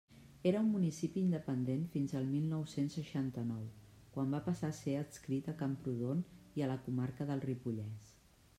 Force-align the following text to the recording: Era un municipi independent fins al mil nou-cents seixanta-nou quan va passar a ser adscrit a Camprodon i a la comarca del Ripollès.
Era 0.51 0.61
un 0.65 0.69
municipi 0.75 1.19
independent 1.23 1.83
fins 1.95 2.15
al 2.19 2.25
mil 2.29 2.47
nou-cents 2.53 2.95
seixanta-nou 2.99 3.67
quan 4.15 4.33
va 4.37 4.41
passar 4.47 4.73
a 4.73 4.77
ser 4.81 4.97
adscrit 5.03 5.53
a 5.53 5.57
Camprodon 5.63 6.27
i 6.61 6.65
a 6.65 6.71
la 6.73 6.83
comarca 6.89 7.29
del 7.33 7.49
Ripollès. 7.49 8.13